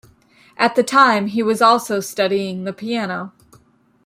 At 0.57 0.73
the 0.73 0.81
time, 0.81 1.27
he 1.27 1.43
was 1.43 1.61
also 1.61 1.99
studying 1.99 2.63
the 2.63 2.73
piano. 2.73 3.33